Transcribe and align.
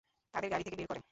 তাদের 0.33 0.49
গাড়ি 0.49 0.63
থেকে 0.63 0.77
বের 0.77 0.87
করে। 0.87 0.99